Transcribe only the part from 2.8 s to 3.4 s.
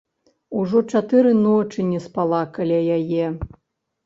яе.